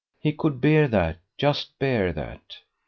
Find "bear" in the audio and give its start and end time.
0.59-0.87, 1.77-2.07